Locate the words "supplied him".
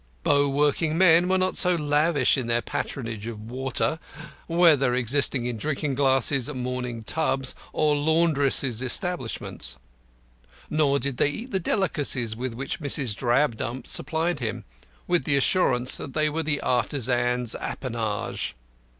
13.85-14.65